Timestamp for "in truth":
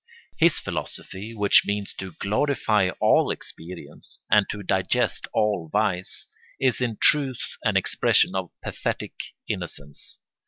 6.81-7.43